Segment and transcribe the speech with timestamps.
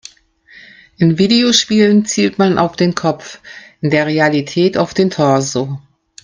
[0.97, 3.39] In Videospielen zielt man auf den Kopf,
[3.81, 5.77] in der Realität auf den Torso.